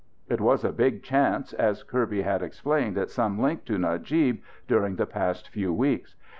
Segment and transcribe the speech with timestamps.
[0.29, 4.95] It was a big chance, as Kirby had explained at some length to Najib, during
[4.95, 6.15] the past few weeks.